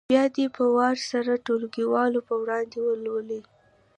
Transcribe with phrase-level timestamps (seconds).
[0.11, 3.41] بیا دې په وار سره ټولګیوالو په وړاندې ولولي.